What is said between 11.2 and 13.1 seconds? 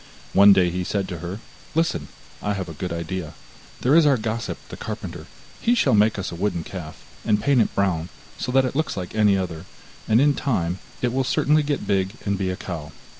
certainly get big and be a cow.